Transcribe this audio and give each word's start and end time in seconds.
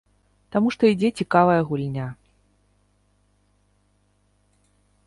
Таму 0.53 0.71
што 0.75 0.83
ідзе 0.93 1.09
цікавая 1.23 1.59
гульня. 1.69 2.07